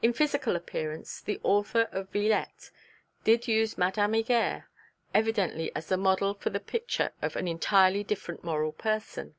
In 0.00 0.14
physical 0.14 0.56
appearance, 0.56 1.20
the 1.20 1.38
author 1.42 1.90
of 1.92 2.08
Villette 2.08 2.70
did 3.22 3.46
use 3.46 3.76
Madame 3.76 4.14
Heger 4.14 4.64
evidently 5.12 5.70
as 5.76 5.88
the 5.88 5.98
model 5.98 6.32
for 6.32 6.48
the 6.48 6.58
picture 6.58 7.12
of 7.20 7.36
an 7.36 7.46
entirely 7.46 8.02
different 8.02 8.42
moral 8.42 8.72
person. 8.72 9.34